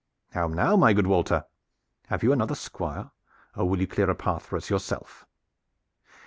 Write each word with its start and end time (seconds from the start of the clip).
How 0.31 0.47
now, 0.47 0.75
my 0.75 0.93
good 0.93 1.05
Walter? 1.05 1.45
Have 2.07 2.23
you 2.23 2.31
another 2.31 2.55
Squire 2.55 3.11
or 3.55 3.69
will 3.69 3.79
you 3.79 3.85
clear 3.85 4.09
a 4.09 4.15
path 4.15 4.47
for 4.47 4.57
us 4.57 4.67
yourself?" 4.67 5.27